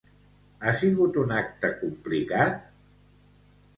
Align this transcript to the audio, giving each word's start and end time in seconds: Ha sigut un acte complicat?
Ha 0.61 0.71
sigut 0.79 1.19
un 1.25 1.33
acte 1.41 1.71
complicat? 1.83 2.67